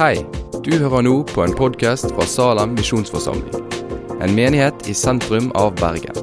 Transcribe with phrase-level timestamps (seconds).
[0.00, 0.22] Hei,
[0.64, 3.66] du hører nå på en podkast fra Salem misjonsforsamling.
[4.24, 6.16] En menighet i sentrum av Bergen.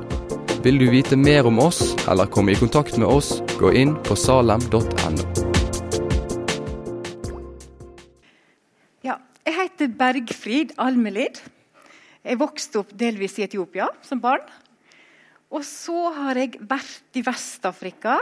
[0.66, 4.18] Vil du vite mer om oss eller komme i kontakt med oss, gå inn på
[4.18, 5.28] salem.no.
[9.06, 11.38] Ja, jeg heter Bergfrid Almelid.
[12.26, 14.42] Jeg vokste opp delvis i Etiopia som barn.
[15.54, 18.18] Og så har jeg vært i Vest-Afrika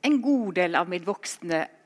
[0.00, 1.78] en god del av mitt voksne liv.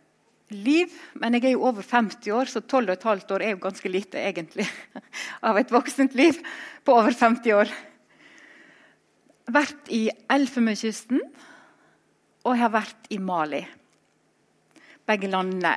[0.50, 4.20] Men jeg er jo over 50 år, så 12 15 år er jo ganske lite
[4.20, 4.66] egentlig
[5.48, 6.38] av et voksent liv
[6.86, 7.72] på over 50 år.
[9.50, 11.20] Vært i Elfenbenskysten,
[12.46, 13.64] og jeg har vært i Mali.
[15.06, 15.76] Begge landene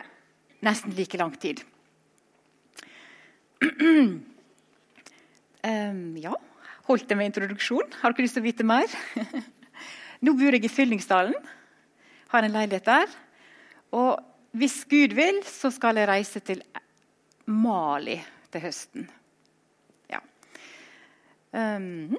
[0.66, 1.63] nesten like lang tid.
[5.59, 6.31] Um, ja,
[6.88, 7.89] holdt jeg med introduksjon.
[7.99, 8.88] Har dere lyst til å vite mer?
[10.23, 11.36] Nå bor jeg i Fyllingsdalen.
[12.31, 13.11] Har en leilighet der.
[13.91, 14.23] Og
[14.58, 16.63] hvis Gud vil, så skal jeg reise til
[17.50, 18.17] Mali
[18.50, 19.09] til høsten.
[20.09, 20.22] Ja.
[21.53, 22.17] Um,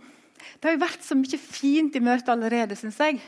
[0.61, 3.19] det har jo vært så mye fint i møtet allerede, syns jeg.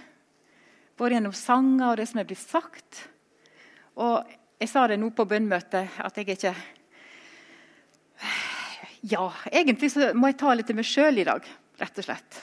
[0.98, 3.02] Både gjennom sanger og det som er blitt sagt.
[3.98, 4.22] Og
[4.62, 6.54] jeg sa det nå på bønnmøtet, at jeg ikke
[9.02, 11.46] ja, egentlig så må jeg ta litt til meg sjøl i dag,
[11.80, 12.36] rett og slett.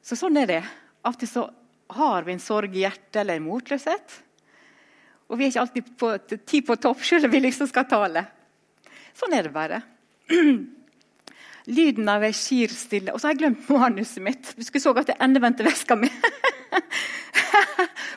[0.00, 0.62] Så sånn er det.
[1.04, 1.42] Av og til så
[1.96, 4.14] har vi en sorg i hjertet eller en motløshet.
[5.26, 6.12] Og vi er ikke alltid på
[6.46, 8.22] ti på topp selv om vi liksom skal tale.
[9.16, 9.82] Sånn er det bare.
[11.76, 13.12] Lyden av ei skir stille.
[13.12, 14.52] Og så har jeg glemt manuset mitt.
[14.54, 16.10] Du skulle så at jeg endevendte veska mi.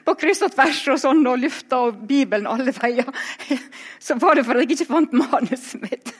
[0.09, 3.09] på kryss og tvers og sånn, og lufta og Bibelen alle veier.
[4.05, 6.13] Så var det for at jeg ikke fant manuset mitt.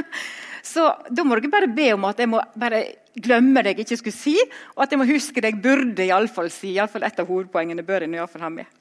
[0.74, 2.82] Så da må dere bare be om at jeg må bare
[3.14, 4.34] glemme det jeg ikke skulle si,
[4.74, 6.72] og at jeg må huske det jeg burde iallfall si.
[6.74, 8.80] I alle fall et av hovedpoengene bør jeg iallfall ha med.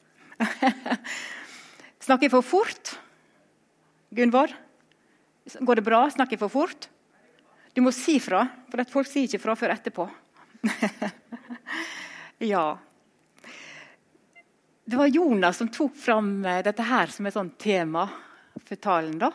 [2.04, 2.90] Snakker jeg for fort?
[4.12, 4.52] Gunvor?
[5.64, 6.02] Går det bra?
[6.12, 6.90] Snakker jeg for fort?
[7.74, 10.08] Du må si fra, for folk sier ikke fra før etterpå.
[12.54, 12.66] ja.
[14.84, 18.04] Det var Jonas som tok fram eh, dette her som et sånt tema
[18.60, 19.16] for talen.
[19.24, 19.32] da.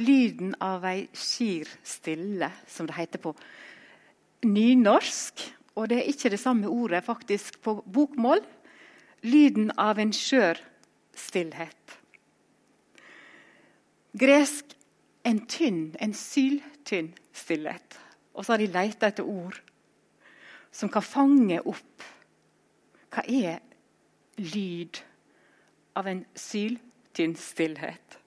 [0.00, 3.34] Lyden av ei skir stille, som det heter på
[4.48, 5.44] nynorsk.
[5.76, 8.40] Og det er ikke det samme ordet faktisk på bokmål.
[9.28, 10.64] Lyden av en skjør
[11.18, 11.98] stillhet.
[14.18, 14.74] Gresk
[15.28, 17.98] en tynn, en syltynn stillhet.
[18.34, 19.58] Og så har de leita etter ord
[20.72, 22.06] som kan fange opp
[23.12, 23.58] hva er
[24.38, 25.00] lyd
[25.98, 28.18] av en syltynn stillhet.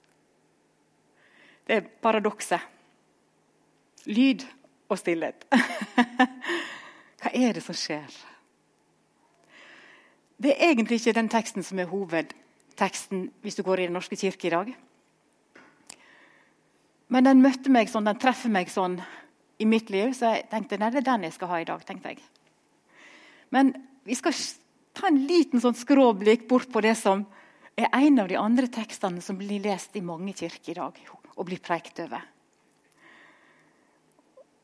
[1.67, 2.59] Det er paradokset.
[4.09, 4.43] Lyd
[4.89, 5.45] og stillhet.
[7.21, 8.09] Hva er det som skjer?
[10.41, 11.91] Det er egentlig ikke den teksten som er
[12.81, 14.73] hovedteksten hvis du går i Den norske kirke i dag.
[17.09, 19.01] Men den møtte meg sånn, den treffer meg sånn
[19.59, 21.83] i mitt liv, så jeg tenkte nei, det er den jeg skal ha i dag.
[21.85, 22.21] tenkte jeg.
[23.51, 24.33] Men vi skal
[24.93, 27.25] ta en liten sånn skråblikk bort på det som
[27.77, 30.97] er en av de andre tekstene som blir lest i mange kirker i dag
[31.35, 32.21] og blir preikt over.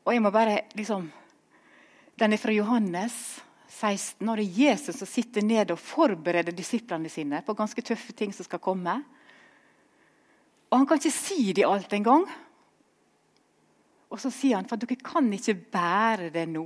[0.04, 1.12] Og jeg må bare liksom
[2.18, 3.14] Den er fra Johannes
[3.78, 4.26] 16.
[4.26, 8.32] når det er Jesus som sitter ned og forbereder disiplene sine på ganske tøffe ting
[8.34, 8.96] som skal komme.
[10.68, 12.26] Og Han kan ikke si dem alt engang.
[14.08, 16.64] Og så sier han for dere kan ikke bære det nå.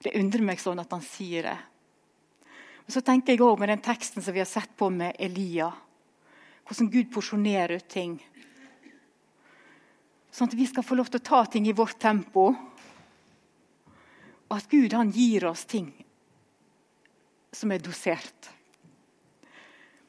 [0.00, 1.58] Det undrer meg sånn at han sier det.
[2.86, 5.68] Og så tenker jeg også med den teksten som vi har sett på med Elia.
[6.64, 8.16] Hvordan Gud porsjonerer ut ting.
[10.30, 12.48] Sånn at vi skal få lov til å ta ting i vårt tempo.
[14.50, 15.92] Og at Gud han gir oss ting
[17.54, 18.50] som er dosert.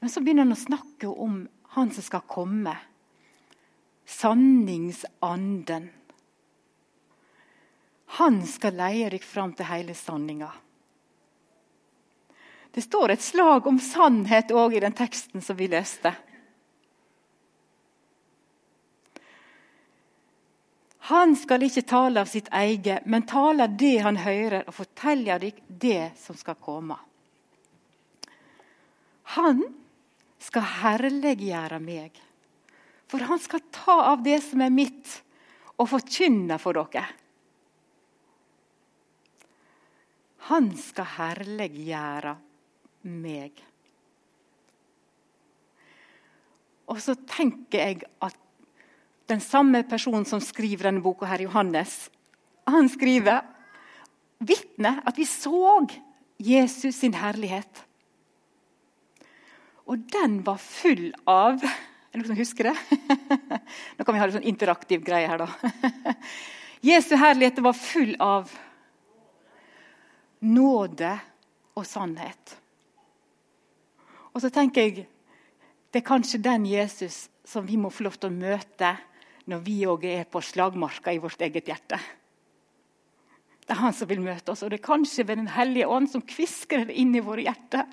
[0.01, 1.43] Men så begynner han å snakke om
[1.77, 2.73] han som skal komme.
[4.05, 5.89] Sanningsanden.
[8.17, 10.49] Han skal leie dere fram til hele sanninga.
[12.71, 16.13] Det står et slag om sannhet òg i den teksten som vi leste.
[21.11, 25.65] Han skal ikke tale av sitt eget, men tale det han hører, og fortelle dere
[25.67, 26.95] det som skal komme.
[29.35, 29.59] Han
[30.41, 32.15] skal herliggjøre meg,
[33.11, 35.17] for han skal ta av det som er mitt,
[35.75, 37.03] og forkynne for dere.
[40.47, 42.37] Han skal herliggjøre
[43.11, 43.59] meg.
[46.91, 48.39] Og så tenker jeg at
[49.31, 52.09] den samme personen som skriver denne boka, her, Johannes,
[52.67, 53.45] han skriver
[54.41, 55.85] vitner at vi så
[56.41, 57.85] Jesus sin herlighet.
[59.85, 61.61] Og den var full av
[62.11, 62.97] Er det noen som husker det?
[63.95, 66.01] Nå kan vi ha en sånn interaktiv greie her, da.
[66.91, 68.51] Jesu herlighet var full av
[70.43, 71.13] nåde
[71.79, 72.57] og sannhet.
[74.35, 75.05] Og så tenker jeg
[75.91, 78.91] det er kanskje den Jesus som vi må få lov til å møte
[79.49, 81.99] når vi òg er på slagmarka i vårt eget hjerte.
[83.61, 86.09] Det er han som vil møte oss, og det er kanskje ved Den hellige ånd
[86.11, 87.85] som kvisker det inn i våre hjerter.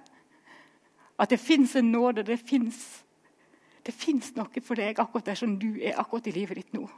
[1.19, 5.99] At det fins en nåde, det fins noe for deg akkurat der som du er
[6.01, 6.89] akkurat i livet ditt nå.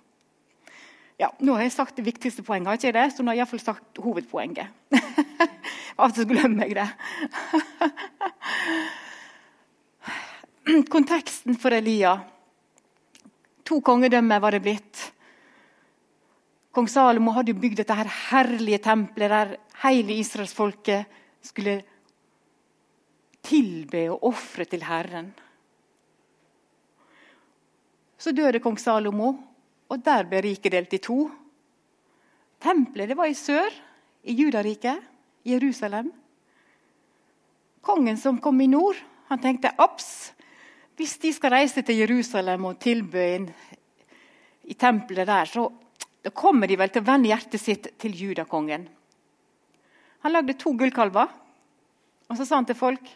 [1.21, 3.13] Ja, Nå har jeg sagt det viktigste poenget, ikke det?
[3.13, 4.67] så nå har jeg iallfall sagt hovedpoenget.
[6.01, 6.89] Av og til glemmer jeg det.
[10.95, 12.15] Konteksten for Elia
[13.71, 15.01] To kongedømmer var det blitt.
[16.75, 19.53] Kong Salomo hadde bygd dette her herlige tempelet der
[19.85, 21.77] hele israelsfolket skulle
[23.47, 25.31] tilbe og ofre til Herren.
[28.19, 29.31] Så døde kong Salomo,
[29.89, 31.23] og der ble riket delt i to.
[32.61, 33.71] Tempelet var i sør,
[34.27, 34.99] i Judariket,
[35.47, 36.11] Jerusalem.
[37.87, 38.99] Kongen som kom i nord,
[39.31, 40.35] han tenkte abs,
[41.01, 43.47] hvis de skal reise til Jerusalem og tilby inn
[44.69, 45.65] i tempelet der, så
[46.37, 48.85] kommer de vel til å vende hjertet sitt til judakongen.
[50.21, 51.31] Han lagde to gullkalver,
[52.29, 53.09] og så sa han til folk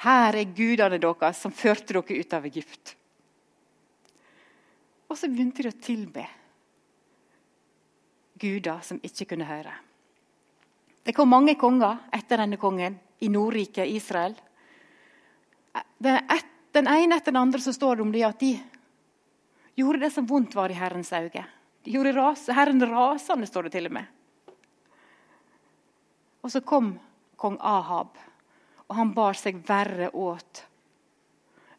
[0.00, 2.94] her er gudene deres som førte dere ut av Egypt.
[5.10, 6.24] Og så begynte de å tilbe
[8.40, 9.74] guder som ikke kunne høre.
[11.04, 14.32] Det kom mange konger etter denne kongen i Nordriket, Israel.
[16.00, 18.54] Det er ett den ene etter den andre så står det om det at de
[19.74, 21.44] gjorde det som vondt var i Herrens øyne.
[21.82, 24.04] De gjorde ras, Herren rasende, står det til og med.
[26.40, 26.92] Og så kom
[27.40, 28.18] kong Ahab,
[28.88, 30.64] og han bar seg verre åt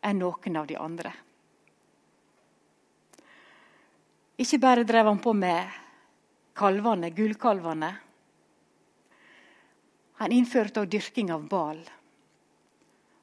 [0.01, 1.13] enn noen av de andre.
[4.41, 5.69] Ikke bare drev han på med
[6.57, 7.91] kalvene, gullkalvene.
[10.21, 11.81] Han innførte også dyrking av Bal.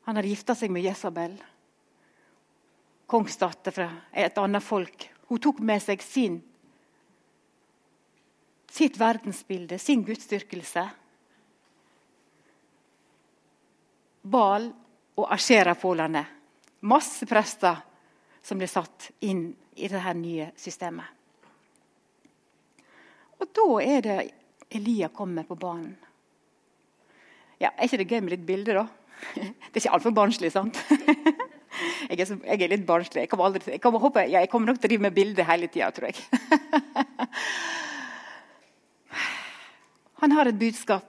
[0.06, 1.34] Han hadde gifta seg med Jesabel
[3.08, 5.08] kongsdatter fra et annet folk.
[5.28, 6.38] Hun tok med seg sin,
[8.68, 10.84] sitt verdensbilde, sin gudsdyrkelse.
[14.28, 14.68] Bal
[15.16, 16.24] og Asherapolene.
[16.84, 17.80] Masse prester
[18.44, 21.16] som ble satt inn i dette nye systemet.
[23.38, 24.18] Og da er det
[24.74, 25.96] Elia kommer på banen.
[27.58, 28.86] Ja, Er ikke det gøy med litt bilde, da?
[29.34, 30.78] Det er ikke altfor barnslig, sant?
[32.08, 33.22] Jeg er, så, jeg er litt barnslig.
[33.24, 35.44] Jeg kommer, aldri, jeg, kommer, håper, ja, jeg kommer, nok til å drive med bilder
[35.48, 36.18] hele tida, tror jeg.
[40.22, 41.08] Han har et budskap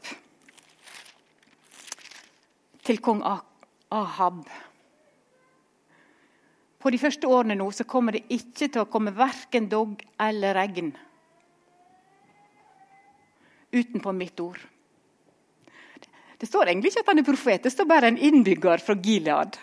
[2.86, 4.44] til kong Ahab.
[6.80, 10.56] På de første årene nå så kommer det ikke til å komme verken dogg eller
[10.56, 10.94] regn
[13.69, 14.60] utenpå mitt ord.
[16.39, 19.60] Det står egentlig ikke at han er profet, det står bare en innbygger fra Gilead.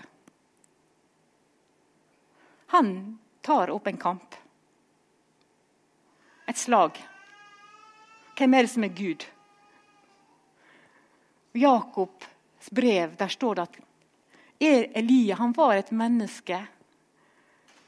[2.67, 4.35] Han tar opp en kamp.
[6.47, 6.99] Et slag.
[8.37, 9.27] Hvem er det som er Gud?
[11.57, 13.79] Jakobs brev der står det at
[14.59, 16.59] Elia han var et menneske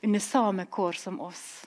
[0.02, 1.66] under samme kår som oss.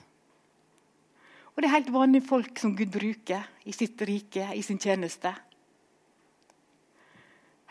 [1.52, 5.34] Og Det er helt vanlige folk som Gud bruker i sitt rike, i sin tjeneste.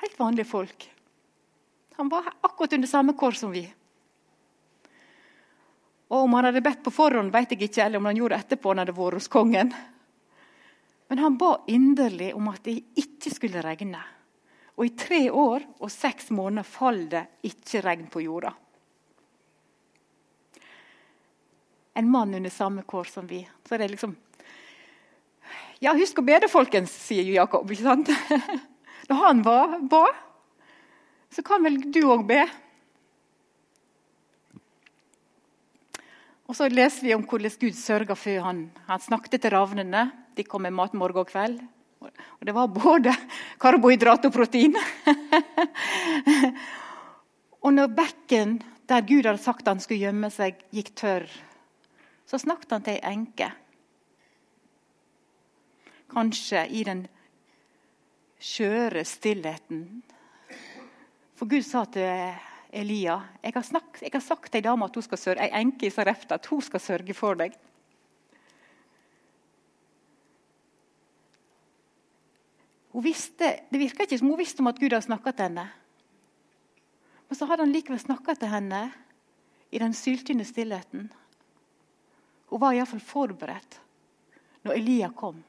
[0.01, 0.89] Helt vanlige folk.
[1.97, 3.65] Han var akkurat under samme kår som vi.
[6.11, 8.45] Og Om han hadde bedt på forhånd, vet jeg ikke, eller om han gjorde det
[8.45, 8.69] etterpå.
[8.69, 9.69] han hadde vært hos kongen.
[11.07, 14.01] Men han ba inderlig om at det ikke skulle regne.
[14.75, 18.51] Og i tre år og seks måneder falt det ikke regn på jorda.
[21.95, 23.47] En mann under samme kår som vi.
[23.67, 24.17] Så det er liksom
[25.81, 27.71] Ja, husk å be, folkens, sier Jakob.
[27.71, 28.11] ikke sant?
[29.09, 30.03] Når han ba, ba,
[31.31, 32.43] så kan vel du òg be?
[36.51, 38.65] Og så leser vi om hvordan Gud sørga for han.
[38.89, 40.09] Han snakket til ravnene.
[40.35, 41.61] De kom med mat morgen og kveld.
[42.03, 43.13] Og det var både
[43.61, 44.75] karbohydrat og protein.
[47.63, 51.29] og når bekken der Gud hadde sagt han skulle gjemme seg, gikk tørr,
[52.27, 53.47] så snakket han til ei enke.
[56.11, 57.07] Kanskje i den
[58.43, 59.85] skjøre stillheten.
[61.39, 64.95] For Gud sa til Elia, jeg har, snakket, jeg har sagt til ei dame at
[64.95, 67.57] hun skal sørge, ei enke i Sarefta at hun skal sørge for deg.
[72.91, 75.67] Hun visste, det virka ikke som hun visste om at Gud hadde snakka til henne.
[77.27, 78.81] Men så hadde han likevel snakka til henne
[79.71, 81.11] i den syltynne stillheten.
[82.51, 83.79] Hun var iallfall forberedt
[84.63, 85.43] når Elia kom.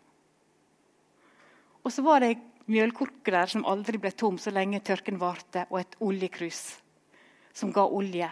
[1.83, 5.67] Og så var det ei mjølkorke der som aldri ble tom så lenge tørken varte,
[5.71, 6.82] og et oljekrus
[7.53, 8.31] som ga olje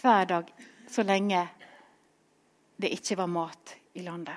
[0.00, 0.52] hver dag
[0.88, 1.48] så lenge
[2.76, 4.34] det ikke var mat i landet.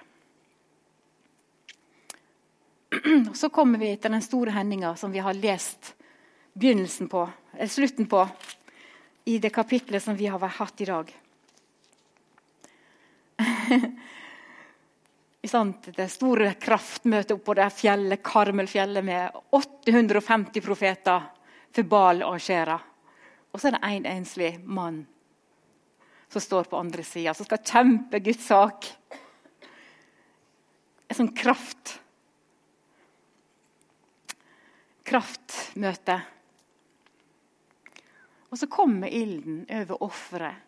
[3.33, 5.93] Så kommer vi til den store hendinga som vi har lest
[6.53, 8.27] begynnelsen på, eller slutten på
[9.25, 11.13] i det kapitlet som vi har hatt i dag.
[15.95, 21.21] det store kraftmøtet oppå det fjellet, Karmelfjellet med 850 profeter
[21.71, 22.79] for Bal og Ashera.
[23.51, 25.03] Og så er det en enslig mann
[26.31, 28.87] som står på andre sida, som skal kjempe Guds sak.
[31.11, 31.97] En sånn kraft.
[35.03, 36.21] Kraftmøte.
[38.51, 40.67] Og så kommer ilden over offeret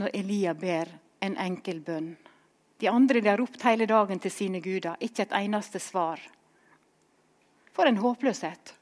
[0.00, 0.88] når Elia ber
[1.20, 2.14] en enkel bønn.
[2.80, 6.20] De andre de har ropt hele dagen til sine guder, ikke et eneste svar.
[7.76, 8.72] For en håpløshet.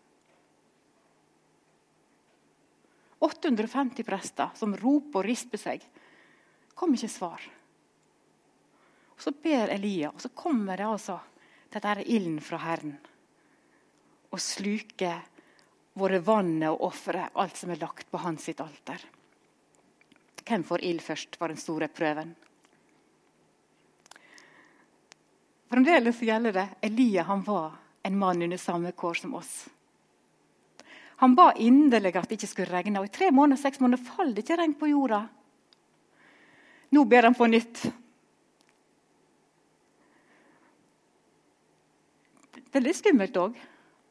[3.21, 5.83] 850 prester som roper og risper seg.
[6.75, 7.43] kom ikke svar.
[9.13, 11.19] Og Så ber Elia, og så kommer det altså
[11.71, 12.97] dette ilden fra Herren.
[14.33, 15.21] Og sluker
[15.93, 19.03] våre vannet og offeret, alt som er lagt på hans sitt alter.
[20.41, 22.33] Hvem får ild først, var den store prøven.
[25.71, 29.69] Fremdeles gjelder det Elia var en mann under samme kår som oss.
[31.21, 33.01] Han ba inderlig at det ikke skulle regne.
[33.01, 35.21] og I tre måneder seks måneder falt det ikke regn på jorda.
[36.97, 37.83] Nå ber han på nytt.
[42.71, 43.59] Det er litt skummelt òg,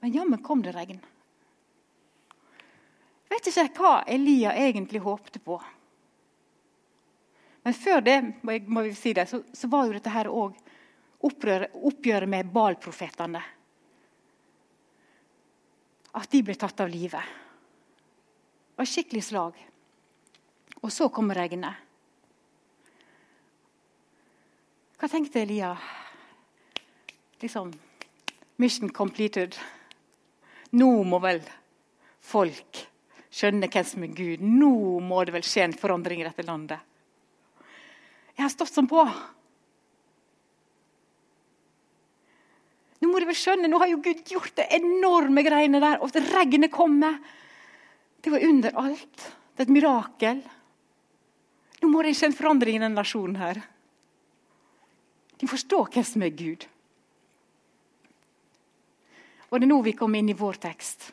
[0.03, 0.99] men jammen kom det regn.
[3.29, 5.57] Jeg vet ikke hva Elia egentlig håpte på.
[7.65, 10.57] Men før det må vi si det, så, så var jo dette her òg
[11.25, 13.41] oppgjøret med Baal-profetene.
[16.17, 17.19] At de ble tatt av live.
[17.19, 19.59] Det var skikkelig slag.
[20.79, 21.85] Og så kom regnet.
[24.99, 25.73] Hva tenkte Elia?
[27.39, 27.71] Liksom
[28.59, 29.55] Mission completed.
[30.75, 31.39] Nå må vel
[32.19, 32.81] folk
[33.31, 34.43] skjønne hvem som er Gud.
[34.43, 36.83] Nå må det vel skje en forandring i dette landet.
[38.35, 39.05] Jeg har stått sånn på.
[43.09, 45.95] Nå må du vel skjønne, nå har jo Gud gjort det enorme greiene der.
[45.97, 47.15] Og at regnet kommer.
[48.21, 49.23] Det var under alt.
[49.57, 50.41] Det er et mirakel.
[51.81, 53.57] Nå må det skje en forandring i denne nasjonen her.
[55.41, 56.67] De forstår hvem som er Gud.
[59.49, 61.07] Og det er nå vi kommer inn i vår tekst.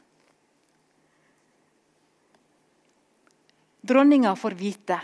[3.88, 4.99] Dronninga får vite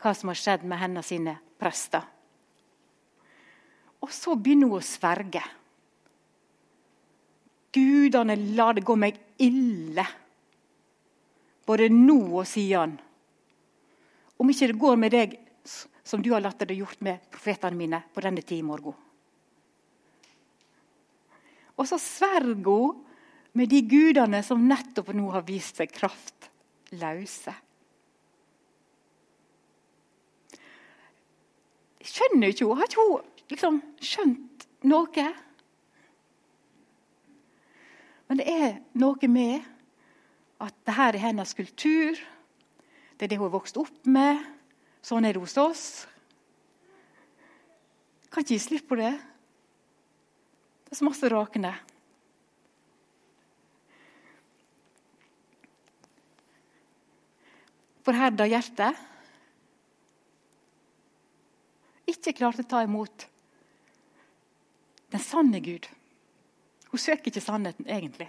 [0.00, 2.08] hva som har skjedd med hennes sine prester.
[4.00, 5.44] Og så begynner hun å sverge.
[7.74, 10.04] Gudene, la det gå meg ille,
[11.66, 12.94] både nå og siden.
[14.38, 15.34] Om ikke det går med deg
[16.04, 18.94] som du har latt det gjort med profetene mine på denne tid i morgen.
[21.74, 23.02] Og så sverger hun
[23.58, 27.54] med de gudene som nettopp nå har vist seg kraftløse.
[32.14, 32.78] skjønner ikke hun.
[32.78, 35.26] Har ikke hun liksom skjønt noe?
[38.28, 39.64] Men det er noe med
[40.64, 42.18] at det her er hennes kultur.
[43.18, 44.40] Det er det hun har vokst opp med.
[45.04, 45.86] Sånn er det hos oss.
[48.32, 49.12] Kan ikke gi slipp på det.
[50.84, 51.74] Det er så masse rakende.
[58.04, 58.90] Forherda hjerte
[62.10, 63.24] ikke klarte å ta imot
[65.14, 65.86] den sanne Gud.
[66.94, 68.28] Hun søker ikke sannheten, egentlig.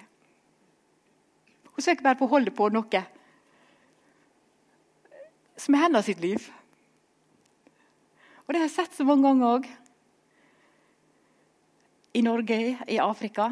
[1.69, 3.01] Hun søker bare på å holde på noe
[5.61, 6.47] som er hennes sitt liv.
[8.41, 9.69] Og Det har jeg sett så mange ganger òg.
[12.17, 13.51] I Norge, i Afrika.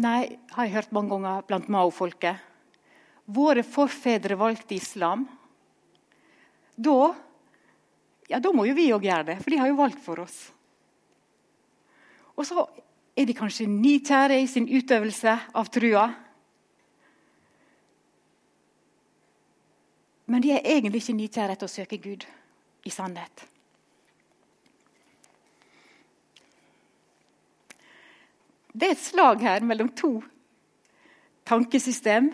[0.00, 2.40] Nei, har jeg hørt mange ganger blant Mao-folket.
[3.28, 5.28] Våre forfedre valgte islam.
[6.80, 7.12] Da
[8.32, 10.46] ja, da må jo vi òg gjøre det, for de har jo valgt for oss.
[12.36, 12.66] Og så
[13.16, 16.06] er de kanskje nitære i sin utøvelse av trua.
[20.26, 22.26] Men de er egentlig ikke nitære etter å søke Gud
[22.84, 23.46] i sannhet.
[28.76, 30.18] det er et slag her mellom to
[31.48, 32.28] tankesystem.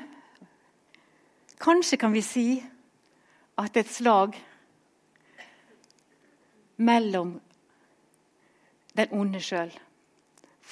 [1.62, 2.46] Kanskje kan vi si
[3.58, 4.38] at det er et slag
[6.82, 7.36] mellom
[8.96, 9.70] den onde sjøl.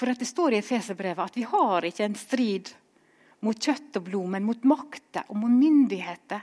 [0.00, 2.70] For det står i Efeserbrevet at vi har ikke en strid
[3.44, 6.40] mot kjøtt og blod, men mot makter og mot myndigheter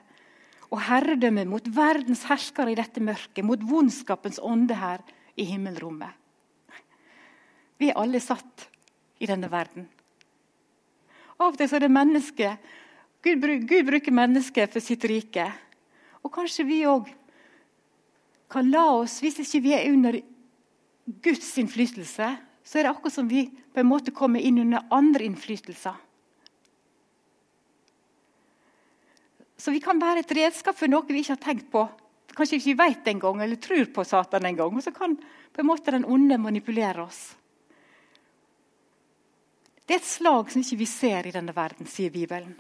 [0.68, 5.02] og herredømme, mot verdens herskere i dette mørket, mot vondskapens ånde her
[5.34, 6.14] i himmelrommet.
[7.82, 8.68] Vi er alle satt
[9.18, 9.88] i denne verden.
[11.38, 12.70] Av og til er det mennesket.
[13.26, 15.50] Gud, Gud bruker mennesket for sitt rike.
[16.22, 17.10] Og kanskje vi òg
[18.54, 20.22] kan la oss, hvis ikke vi er under
[21.26, 22.36] Guds innflytelse,
[22.68, 25.96] så er det akkurat som vi på en måte kommer inn under andre innflytelser.
[29.58, 31.86] Så vi kan være et redskap for noe vi ikke har tenkt på.
[32.36, 34.76] Kanskje vi ikke vet vet engang eller tror på Satan engang.
[34.76, 37.36] Og så kan på en måte den onde manipulere oss.
[39.88, 42.58] Det er et slag som ikke vi ser i denne verden, sier Bibelen.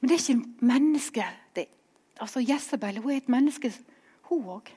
[0.00, 1.26] Men det er ikke menneske.
[1.54, 1.68] Det,
[2.16, 3.70] altså Jessabel hun er et menneske,
[4.30, 4.72] hun òg.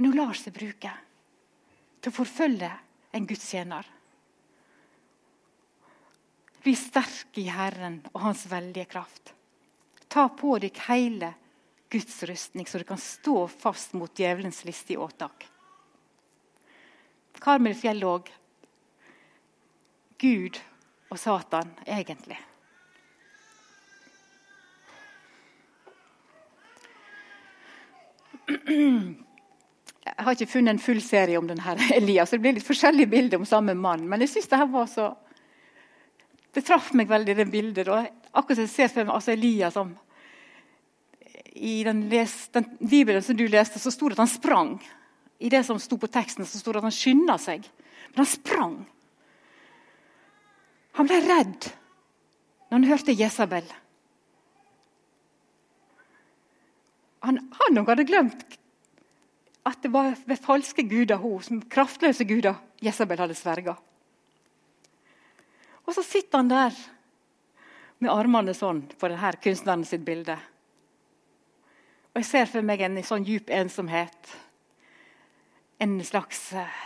[0.00, 0.90] Men hun lar seg bruke
[2.00, 2.70] til å forfølge
[3.12, 3.84] en gudstjener.
[6.64, 9.34] Bli sterk i Herren og Hans veldige kraft.
[10.08, 11.34] Ta på deg hele
[11.92, 15.44] Guds rustning, så du kan stå fast mot djevelens listige åtak.
[17.44, 18.32] Karmelfjell òg.
[20.16, 20.64] Gud
[21.12, 22.40] og Satan, egentlig.
[30.10, 32.30] Jeg har ikke funnet en full serie om denne Elias.
[32.34, 34.06] Det blir litt forskjellige bilder om samme mann.
[34.08, 35.10] Men jeg syns det her var så
[36.50, 37.88] det traff meg veldig, det bildet.
[37.88, 39.92] Og Akkurat som jeg ser for meg altså Elias som
[41.54, 44.72] I den, les, den, Bibelen som du leste, så sto det at han sprang.
[45.38, 47.66] I det som sto på teksten, så sto det at han skynda seg.
[48.10, 48.74] Men han sprang.
[50.98, 51.70] Han ble redd
[52.70, 53.66] når han hørte Jesabel.
[57.26, 58.59] Han, han hadde glemt
[59.70, 63.76] at det var ved falske guder hun, som kraftløse guder Jesabel hadde sverga.
[65.86, 66.76] Og så sitter han der
[68.00, 70.36] med armene sånn på denne kunstneren sitt bilde.
[72.10, 74.32] Og Jeg ser for meg en sånn djup ensomhet.
[75.80, 76.78] En slags eh,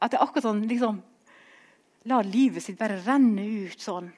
[0.00, 1.00] At det er akkurat sånn liksom,
[2.08, 4.08] La livet sitt bare renne ut sånn.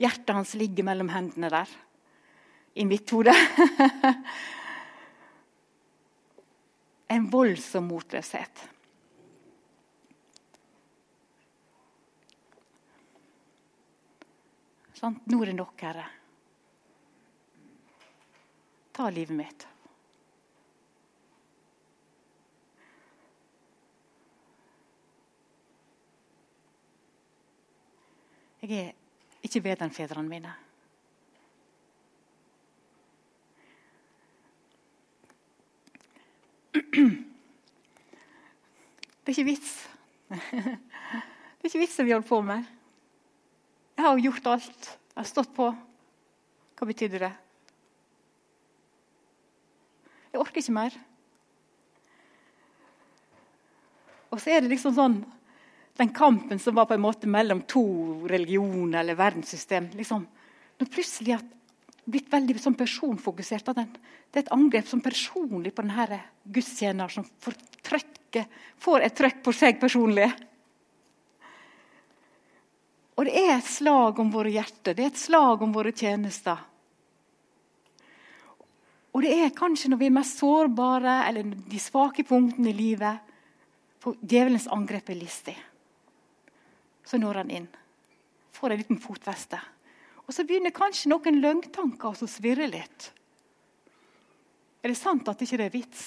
[0.00, 1.70] Hjertet hans ligger mellom hendene der.
[2.74, 3.34] I mitt hode.
[7.10, 8.62] en voldsom motløshet.
[15.00, 16.06] Sånn, nå er det nok, Herre.
[18.94, 19.66] Ta livet mitt.
[28.60, 30.52] Jeg er ikke bedre enn fedrene mine.
[36.70, 37.26] Det
[39.26, 39.72] er ikke vits.
[40.30, 42.62] Det er ikke vits det vi holder på med.
[43.96, 44.82] Jeg har jo gjort alt.
[45.10, 45.66] Jeg har stått på.
[46.78, 47.32] Hva betydde det?
[50.30, 50.96] Jeg orker ikke mer.
[54.30, 55.18] Og så er det liksom sånn
[55.98, 57.82] Den kampen som var på en måte mellom to
[58.30, 60.22] religioner eller verdenssystem liksom,
[60.78, 61.42] Når plutselig har
[62.04, 63.90] blitt veldig sånn personfokusert den,
[64.30, 68.46] Det er et angrep som personlig på denne gudstjeneren som får, trøkke,
[68.78, 70.30] får et trøkk på seg personlig.
[73.18, 76.62] Og det er et slag om våre hjerter, det er et slag om våre tjenester.
[79.10, 83.26] Og det er kanskje når vi er mest sårbare eller de svake punktene i livet,
[84.00, 85.56] for djevelens angrep er listig.
[87.04, 87.66] Så når han inn.
[88.56, 89.58] Får en liten fotfeste.
[90.30, 93.08] Og så begynner kanskje noen løgntanker å svirre litt.
[94.78, 96.04] Er det sant at ikke det er vits?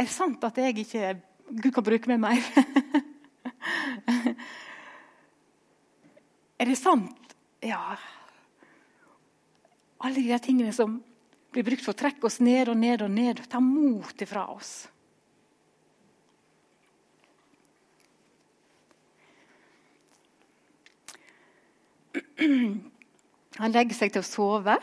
[0.00, 1.10] Er det sant at jeg ikke
[1.50, 2.40] Gud kan bruke meg mer.
[6.62, 7.34] er det sant?
[7.60, 7.98] Ja.
[10.00, 11.02] Alle de tingene som
[11.50, 13.44] blir brukt for å trekke oss ned og ned og ned.
[13.50, 14.88] Ta mot ifra oss.
[23.60, 24.76] Han legger seg til å sove.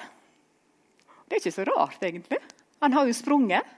[1.27, 2.39] Det er ikke så rart, egentlig.
[2.83, 3.75] Han har jo sprunget.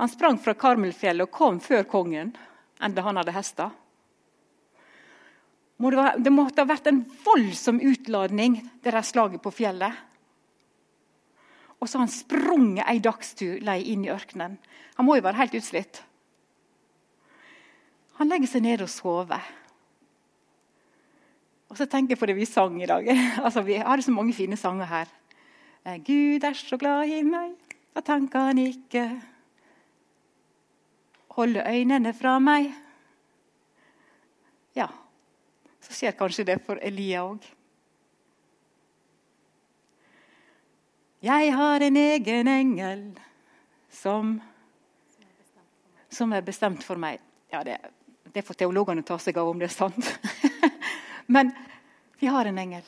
[0.00, 2.32] Han sprang fra Karmelfjellet og kom før kongen,
[2.82, 3.70] enda han hadde hester.
[5.82, 9.94] Det måtte ha vært en voldsom utladning, det der slaget på fjellet.
[11.82, 14.54] Og så har han sprunget ei dagstur lei inn i ørkenen.
[14.94, 16.02] Han må jo være helt utslitt.
[18.20, 19.42] Han legger seg ned og sover.
[21.72, 23.06] Og så tenker jeg på det vi sang i dag.
[23.46, 25.12] altså, Vi har så mange fine sanger her.
[25.86, 27.54] Eh, Gud er så glad i meg
[27.96, 29.06] at han kan ikke
[31.32, 32.68] holde øynene fra meg.
[34.76, 34.86] Ja,
[35.80, 37.48] så skjer kanskje det for Elia òg.
[41.22, 43.04] Jeg har en egen engel
[43.88, 44.40] som,
[46.10, 47.20] som er bestemt for meg.
[47.52, 47.78] Ja, det,
[48.34, 50.18] det får teologene ta seg av om det er sant.
[51.32, 51.52] Men
[52.18, 52.82] vi har en engel.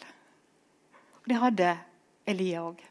[1.25, 1.71] Det hadde
[2.29, 2.83] Elia òg.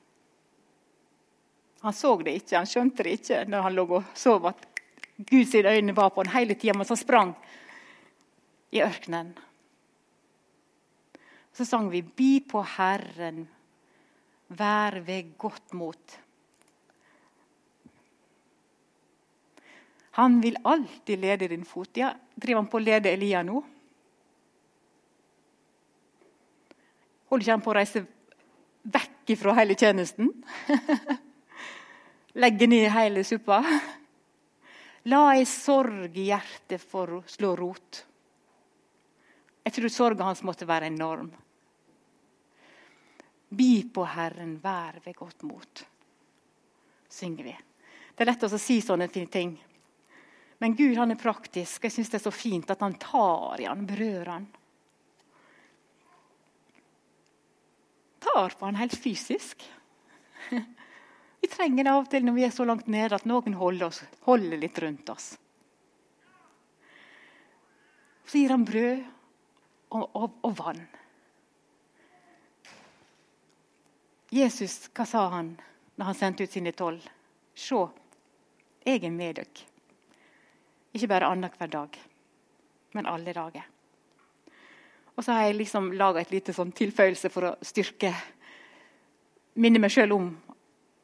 [1.83, 4.63] Han så det ikke, han skjønte det ikke når han lå og sov at
[5.29, 7.35] Guds øyne var på han hele tida mens han sprang
[8.73, 9.29] i ørkenen.
[11.53, 13.45] Så sang vi 'Bi på Herren,
[14.49, 16.17] vær ved godt mot'.
[20.17, 21.97] Han vil alltid lede din fot.
[21.97, 23.61] Ja, Driver han på å lede Elia nå?
[27.33, 28.01] Holder ikke han på å reise
[28.93, 30.27] vekk fra hele tjenesten?
[32.43, 33.57] Legge ned hele suppa?
[35.09, 38.03] La ei sorg i hjertet for å slå rot.
[39.65, 41.33] Jeg tror sorga hans måtte være enorm.
[43.49, 45.85] Bi på Herren, vær ved godt mot,
[47.09, 47.59] synger vi.
[48.13, 49.57] Det er lett å si sånne fine ting.
[50.61, 51.81] Men Gud han er praktisk.
[51.81, 54.51] Jeg syns det er så fint at han tar i han, berører han.
[58.33, 59.71] Tar på han helt fysisk.
[61.41, 63.89] Vi trenger det av og til når vi er så langt nede at noen holder,
[63.89, 65.25] oss, holder litt rundt oss.
[68.23, 69.01] Så gir han brød
[69.91, 70.79] og, og, og vann.
[74.31, 75.51] Jesus, hva sa han
[75.99, 77.03] da han sendte ut sine tolv?
[77.53, 77.83] Se,
[78.87, 79.67] jeg er med dere.
[80.95, 81.99] Ikke bare annenhver dag,
[82.95, 83.72] men alle dager.
[85.13, 88.13] Og så har jeg liksom laga et lite sånn tilføyelse for å styrke
[89.53, 90.31] Minne meg sjøl om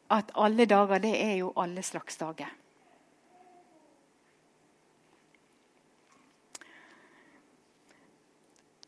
[0.09, 2.49] at alle dager, det er jo alle slags dager.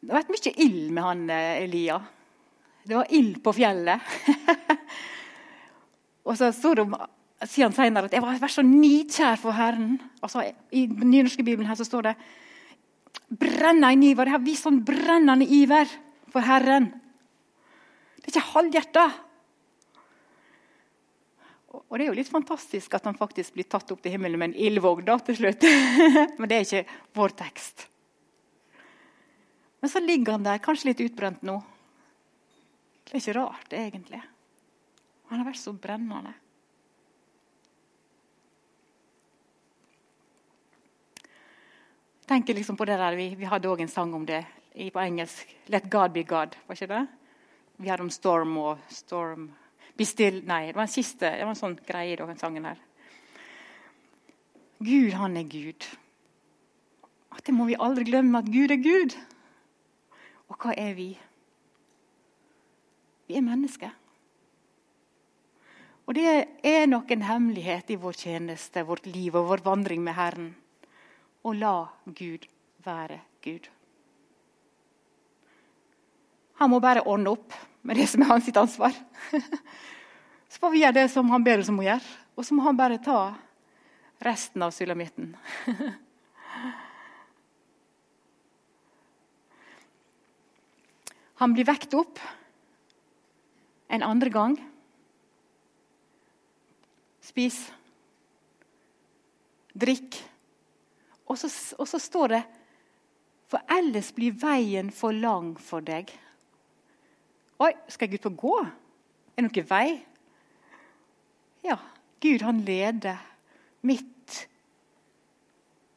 [0.01, 1.99] Det har vært mye ild med han eh, Elia.
[2.81, 4.01] Det var ild på fjellet.
[6.25, 6.97] og så står det om
[7.45, 9.99] sier han senere at jeg var så nikjær for Herren.
[10.21, 12.15] Altså, I den nynorske bibelen her så står det
[13.31, 14.27] brennende iver.
[14.27, 15.89] Jeg har vist sånn brennende iver
[16.31, 16.89] for Herren.
[18.19, 19.05] Det er ikke halvhjerta.
[21.71, 24.51] Og det er jo litt fantastisk at han faktisk blir tatt opp til himmelen med
[24.51, 25.63] en ildvogn til slutt.
[26.39, 27.87] Men det er ikke vår tekst.
[29.81, 31.57] Men så ligger han der, kanskje litt utbrent nå.
[33.07, 34.21] Det er ikke rart, egentlig.
[35.31, 36.35] Han har vært så brennende.
[42.31, 45.55] Tenker liksom på det der, Vi, vi hadde òg en sang om det på engelsk.
[45.67, 46.55] 'Let God be God'.
[46.67, 47.07] var ikke det?
[47.77, 49.51] Vi hadde om storm og storm
[49.97, 52.65] Be still Nei, det var en siste, det var en sånn greie i den sangen
[52.65, 52.77] her.
[54.79, 55.85] Gud, han er Gud.
[57.31, 59.17] At Det må vi aldri glemme, at Gud er Gud.
[60.47, 61.17] Og hva er vi?
[63.27, 63.91] Vi er mennesker.
[66.07, 70.13] Og det er nok en hemmelighet i vår tjeneste, vårt liv og vår vandring med
[70.13, 70.55] Herren
[71.43, 71.75] og la
[72.05, 72.47] Gud
[72.85, 73.69] være Gud.
[76.61, 78.93] Han må bare ordne opp med det som er hans ansvar.
[80.51, 82.03] Så får vi gjøre det som han ber oss om å gjøre,
[82.35, 83.31] og så må han bare ta
[84.19, 85.31] resten av sulamitten.
[91.41, 92.19] Han blir vekt opp
[93.89, 94.59] en andre gang.
[97.25, 97.57] Spis.
[99.73, 100.19] Drikk.
[101.31, 101.47] Og så,
[101.79, 102.41] og så står det
[103.51, 106.11] For ellers blir veien for lang for deg.
[107.61, 108.55] Oi, skal jeg ut på gå?
[108.63, 109.87] Er det noen vei?
[111.61, 111.77] Ja,
[112.23, 113.19] Gud han leder
[113.85, 114.39] midt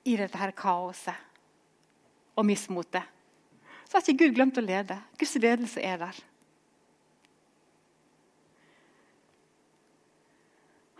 [0.04, 1.16] i dette her kaoset
[2.36, 3.06] og mismotet.
[3.86, 4.98] Så har ikke Gud glemt å lede.
[5.16, 6.18] Guds ledelse er der.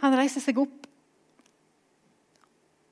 [0.04, 0.83] Han reiser seg opp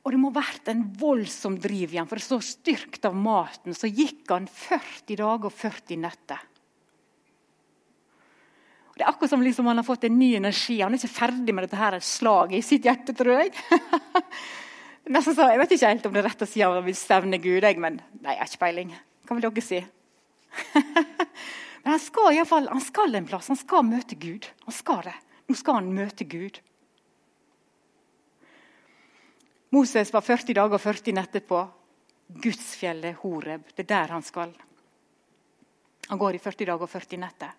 [0.03, 3.87] og det må ha vært en voldsom driv igjen, for så styrkt av maten så
[3.87, 6.49] gikk han 40 dager og 40 netter.
[8.93, 10.83] Og det er akkurat som liksom han har fått en ny energi.
[10.83, 13.55] Han er ikke ferdig med dette her slaget i sitt hjerte, tror jeg.
[15.15, 16.99] Nesten så, Jeg vet ikke helt om det er rett å si at han vil
[16.99, 18.93] stevne Gud, jeg, men nei, jeg har ikke peiling.
[19.25, 19.81] Hva vil dere si?
[21.87, 23.49] men han skal, i fall, han skal en plass.
[23.55, 24.51] Han skal møte Gud.
[24.67, 25.17] Han skal det.
[25.49, 26.61] Nå skal han møte Gud.
[29.73, 31.63] Moses var 40 dager og 40 netter på
[32.45, 33.71] Gudsfjellet Horeb.
[33.73, 34.53] Det er der han skal.
[36.11, 37.55] Han går i 40 dager og 40 netter.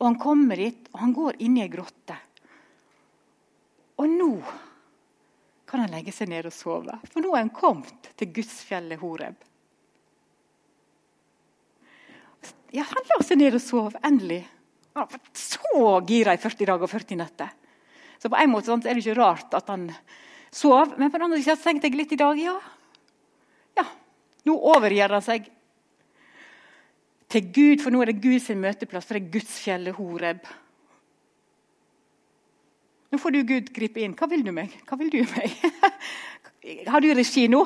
[0.00, 2.16] Og Han kommer dit, og han går inn i ei grotte.
[4.02, 4.32] Og nå
[5.70, 9.38] kan han legge seg ned og sove, for nå er han kommet til Gudsfjellet Horeb.
[12.74, 14.42] Ja, Han la seg ned og sov, endelig.
[14.98, 17.54] Han var så gira i 40 dager og 40 netter.
[18.18, 19.92] Så på en måte er det ikke rart at han
[20.54, 20.94] sov.
[20.98, 22.54] Men på den andre sida tenkte jeg litt i dag ja,
[23.78, 23.86] ja,
[24.48, 25.50] nå overgir han seg
[27.34, 30.44] til Gud, for nå er det Guds møteplass, for det er Gudsfjellet Horeb.
[33.10, 34.14] Nå får du Gud gripe inn.
[34.18, 34.74] Hva vil du meg?
[34.86, 35.54] Hva vil du meg?
[36.92, 37.60] Har du regi nå?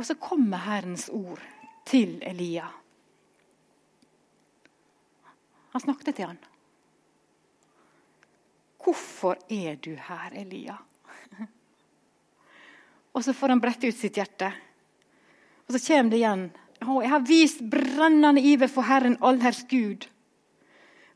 [0.00, 1.40] Og så kommer Herrens ord
[1.88, 2.68] til Elia.
[5.74, 6.40] Han snakket til han.
[8.90, 10.74] Hvorfor er du her, Elia?
[13.14, 14.48] Og så får han brette ut sitt hjerte.
[15.68, 16.48] Og så kommer det igjen.
[16.80, 20.08] jeg har vist brennende iver for Herren allherrs Gud.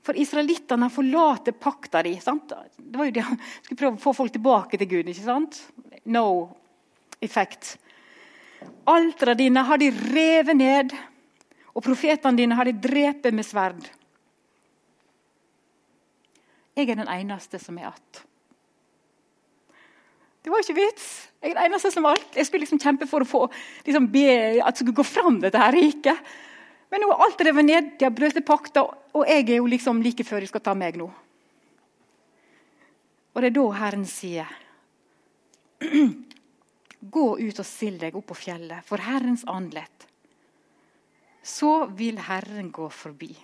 [0.06, 2.14] For israelittene forlater pakta di.
[2.22, 2.52] Sant?
[2.76, 5.08] Det var jo det Han skulle prøve å få folk tilbake til Gud.
[5.08, 5.58] ikke sant?
[6.04, 6.54] No
[7.18, 7.74] effect.
[8.86, 10.94] Altera dine har de revet ned,
[11.74, 13.90] og profetene dine har de drept med sverd.
[16.74, 18.24] Jeg er den eneste som er igjen.
[20.44, 21.04] Det var ikke vits.
[21.40, 22.34] Jeg er den eneste som alt.
[22.36, 23.44] Jeg skulle liksom kjempe for å få
[23.86, 24.26] liksom be,
[24.60, 26.34] at det skulle gå fram, dette her riket.
[26.92, 28.84] Men nå er alt revet ned, de har brutt pakta,
[29.14, 31.08] og jeg er jo liksom like før de skal ta meg nå.
[33.34, 34.52] Og det er da Herren sier
[37.14, 40.06] Gå ut og still deg opp på fjellet for Herrens andlet.
[41.44, 43.34] Så vil Herren gå forbi.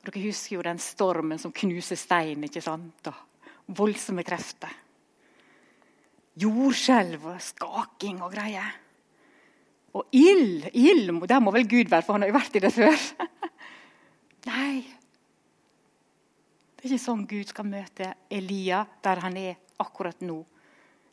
[0.00, 2.44] Dere husker jo den stormen som knuser stein.
[2.44, 3.10] ikke sant?
[3.10, 4.72] Og voldsomme krefter.
[6.40, 8.70] Jordskjelv og skaking og greier.
[9.92, 10.70] Og ild!
[10.72, 12.96] ild, Der må vel Gud være, for han har jo vært i det før.
[14.50, 14.86] Nei.
[16.80, 20.38] Det er ikke sånn Gud skal møte Elia der han er akkurat nå,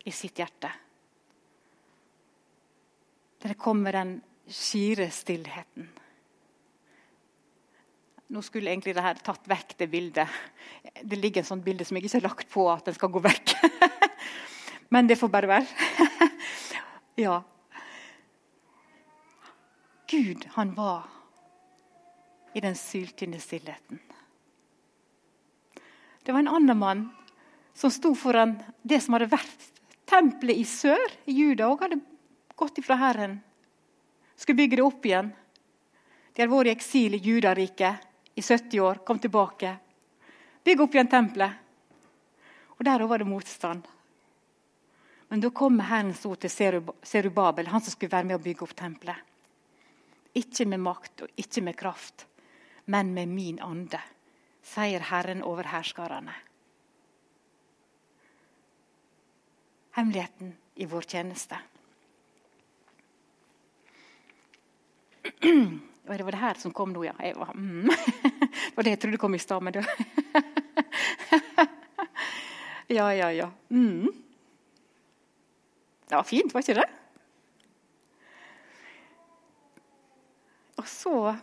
[0.08, 0.70] i sitt hjerte.
[3.44, 4.14] Der kommer den
[4.48, 5.90] skire stillheten.
[8.28, 10.40] Nå skulle egentlig det her tatt vekk det bildet.
[11.00, 13.22] Det ligger en sånn bilde som jeg ikke har lagt på at den skal gå
[13.24, 13.54] vekk.
[14.94, 16.42] Men det får bare være.
[17.26, 17.38] ja.
[20.12, 21.08] Gud, han var
[22.56, 24.02] i den syltynne stillheten.
[26.24, 27.06] Det var en annen mann
[27.78, 29.68] som sto foran det som hadde vært
[30.08, 32.02] tempelet i sør, i Juda, og hadde
[32.60, 33.38] gått ifra Herren.
[34.36, 35.32] Skulle bygge det opp igjen.
[36.34, 38.07] De hadde vært i eksil i Judariket
[38.38, 39.78] i 70 år, kom tilbake.
[40.64, 41.52] Bygg opp igjen tempelet.
[42.78, 43.88] Og Der var det motstand.
[45.28, 46.54] Men da kom Herrens ord til
[47.02, 49.18] Serubabel, han som skulle være med å bygge opp tempelet.
[50.38, 52.28] Ikke med makt og ikke med kraft,
[52.86, 54.04] men med min ande,
[54.62, 56.38] sier Herren over hærskarene.
[59.98, 61.58] Hemmeligheten i vår tjeneste.
[66.08, 67.14] Og det var det her som kom nå, ja.
[67.20, 67.90] Jeg var, mm.
[68.52, 69.86] det var det jeg trodde kom i stad, men det
[72.88, 73.52] Ja, ja, ja.
[73.70, 74.08] Mm.
[76.08, 76.88] Det var fint, var ikke det?
[80.80, 81.36] Og så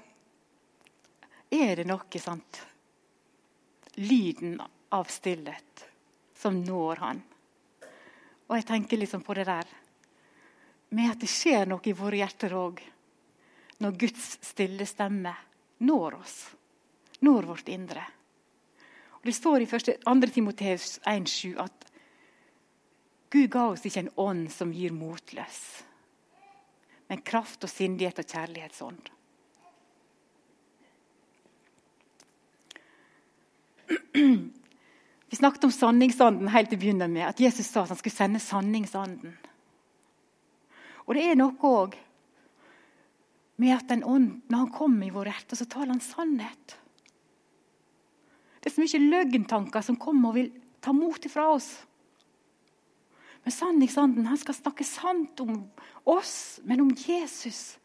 [1.53, 2.62] er det noe, sant
[4.00, 4.57] Lyden
[4.94, 5.85] av stillhet
[6.35, 7.20] som når han.
[8.48, 9.68] Og jeg tenker liksom på det der
[10.94, 12.81] med at det skjer noe i våre hjerter òg
[13.83, 15.35] når Guds stille stemme
[15.85, 16.37] når oss,
[17.21, 18.05] når vårt indre.
[19.11, 19.79] Og det står i 2.
[20.33, 21.87] Timoteus 1,7 at
[23.35, 25.83] Gud ga oss ikke en ånd som gir motløs,
[27.11, 29.11] men kraft og sindighet og kjærlighetsånd.
[35.31, 37.27] Vi snakket om sanningsanden helt til å begynne med.
[37.27, 39.35] At Jesus sa at han skulle sende sanningsanden.
[41.05, 41.97] Og det er noe òg
[43.57, 46.77] med at den ånd, når han kommer i våre hjerter, så taler han sannhet.
[48.61, 51.71] Det er så mye løgntanker som kommer og vil ta mot ifra oss.
[53.45, 55.59] Men sanningsanden han skal snakke sant om
[56.09, 57.77] oss, men om Jesus,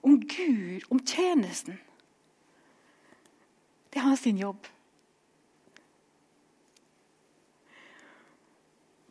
[0.00, 1.80] om Gud, om tjenesten.
[3.90, 4.70] Det er hans jobb.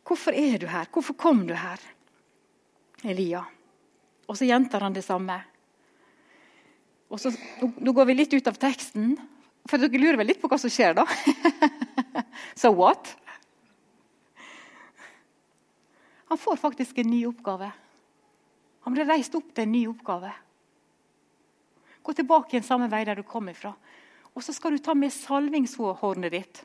[0.02, 0.88] Hvorfor er du her?
[0.92, 1.80] Hvorfor kom du her,
[3.04, 3.44] Elia?
[4.28, 5.38] Og så gjentar han det samme.
[7.12, 9.12] Og så, nå, går vi litt ut av teksten,
[9.68, 11.04] for dere lurer vel litt på hva som skjer da?
[12.60, 13.12] so what?
[16.32, 17.68] Han får faktisk en ny oppgave.
[18.86, 20.32] Han blir reist opp til en ny oppgave.
[22.02, 23.74] Gå tilbake igjen samme vei der du kom ifra.
[24.32, 26.62] Og så skal du ta med salvingshornet ditt.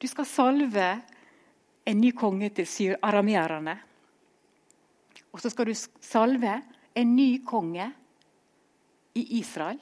[0.00, 0.88] Du skal salve
[1.86, 3.76] en ny konge til arameerne.
[5.36, 6.56] Og så skal du salve
[6.96, 7.92] en ny konge
[9.16, 9.80] i Israel.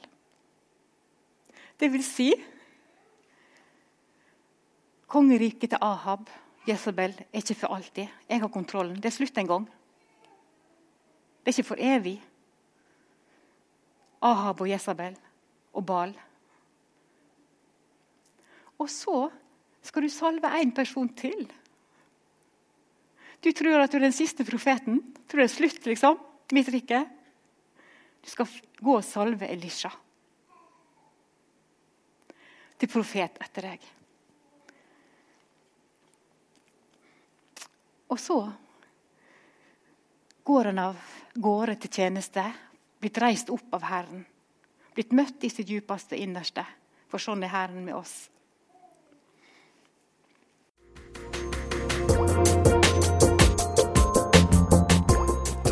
[1.79, 2.31] Det vil si
[5.11, 6.29] Kongeriket til Ahab,
[6.67, 8.07] Jesabel, er ikke for alltid.
[8.27, 8.97] Jeg har kontrollen.
[8.97, 9.67] Det er slutt en gang.
[11.45, 12.15] Det er ikke for evig.
[14.25, 15.15] Ahab og Jesabel
[15.77, 16.15] og Bal.
[18.81, 19.29] Og så
[19.85, 21.45] skal du salve én person til.
[23.43, 24.99] Du tror at du er den siste profeten.
[25.29, 26.17] Tror det er slutt, liksom.
[26.51, 27.05] Mitt rike.
[28.25, 28.49] Du skal
[28.81, 29.91] gå og salve Elisha
[32.75, 33.83] til profet etter deg.
[38.09, 38.39] Og så
[40.45, 41.05] går han av
[41.37, 42.43] gårde til tjeneste,
[43.01, 44.25] blitt reist opp av Herren.
[44.97, 46.65] Blitt møtt i sitt djupeste innerste,
[47.11, 48.25] for sånn er Herren med oss.